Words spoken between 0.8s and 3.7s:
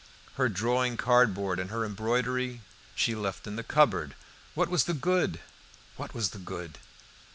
cardboard and her embroidery she left in the